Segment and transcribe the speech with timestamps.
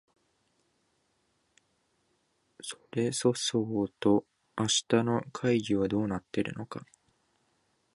[2.63, 4.25] それそそうと
[4.57, 6.83] 明日の会議はどうなっているのか